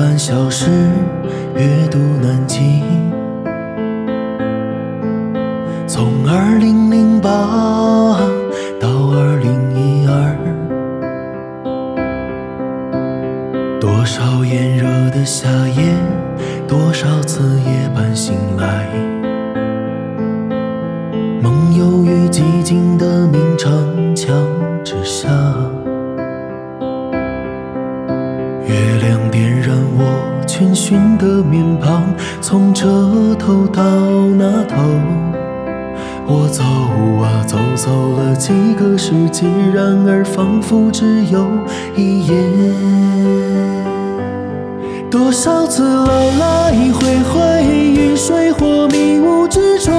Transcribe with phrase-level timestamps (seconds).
[0.00, 0.70] 半小时
[1.54, 2.82] 阅读南京，
[5.86, 7.28] 从二零零八
[8.80, 10.34] 到二零一二，
[13.78, 15.94] 多少炎热的夏夜，
[16.66, 18.88] 多少次夜半醒来，
[21.42, 24.34] 梦游于寂静的明城墙
[24.82, 25.28] 之下。
[28.66, 29.29] 月亮
[30.90, 32.02] 点燃我逡巡的面庞，
[32.40, 32.84] 从这
[33.36, 33.82] 头到
[34.36, 34.76] 那头，
[36.26, 36.64] 我走
[37.22, 41.46] 啊走，走了几个世纪，然而仿佛只有
[41.94, 42.34] 一夜。
[45.08, 49.94] 多少次来来回回，于水或迷雾之中，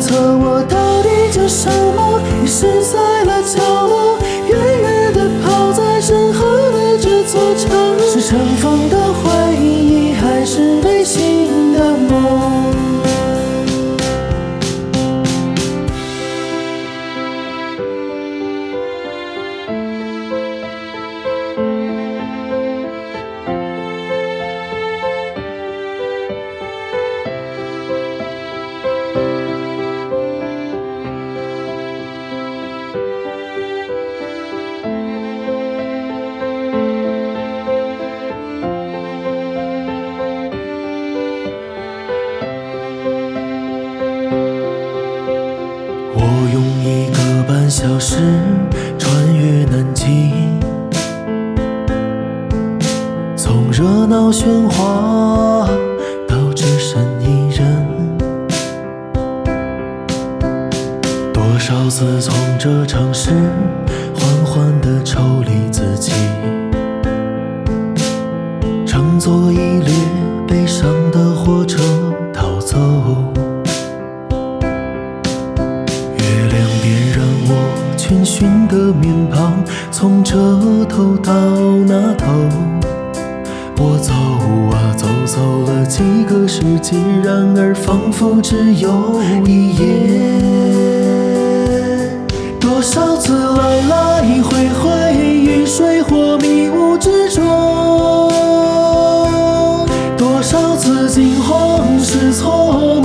[0.00, 2.22] 猜测我到底叫什么？
[2.42, 3.09] 遗失在
[48.02, 48.16] 是
[48.98, 50.32] 穿越南极，
[53.36, 55.68] 从热闹喧哗
[56.26, 57.86] 到只身一人，
[61.30, 63.32] 多少次从这城市
[64.14, 66.12] 缓缓地抽离自己，
[68.86, 69.94] 乘坐一列
[70.48, 70.88] 悲伤
[80.40, 80.46] 这
[80.86, 81.34] 头到
[81.86, 82.24] 那头，
[83.76, 84.10] 我走
[84.74, 89.82] 啊走，走了几个世纪，然而仿佛只有一夜。
[92.58, 97.44] 多少次来来回回，于水火迷雾之中，
[100.16, 103.02] 多少次惊慌失措，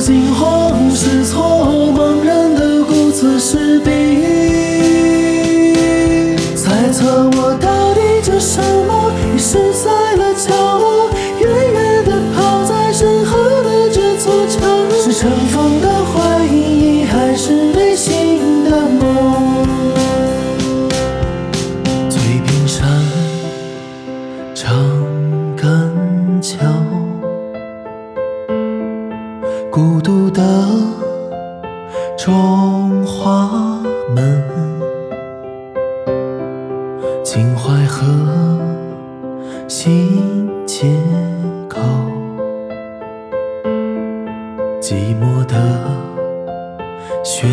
[0.00, 3.90] 惊慌失措，茫然的顾此失彼。
[6.56, 9.12] 猜测我到底叫什么？
[9.12, 14.62] 迷失在了角落，远远的抛在身后的这座城，
[15.04, 15.79] 是尘封
[32.16, 33.80] 中华
[34.14, 34.42] 门，
[37.24, 38.06] 秦淮河
[39.66, 40.86] 新街
[41.68, 41.80] 口，
[44.80, 45.56] 寂寞的
[47.24, 47.46] 喧